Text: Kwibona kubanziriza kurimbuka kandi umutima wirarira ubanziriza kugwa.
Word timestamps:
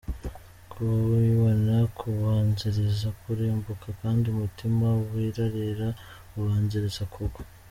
Kwibona 0.71 1.75
kubanziriza 1.97 3.07
kurimbuka 3.21 3.87
kandi 4.01 4.25
umutima 4.33 4.87
wirarira 5.09 5.87
ubanziriza 6.37 7.03
kugwa. 7.13 7.41